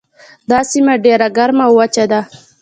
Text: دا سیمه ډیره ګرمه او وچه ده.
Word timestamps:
دا 0.49 0.59
سیمه 0.71 0.93
ډیره 1.05 1.27
ګرمه 1.37 1.65
او 1.67 1.73
وچه 1.79 2.05
ده. 2.11 2.21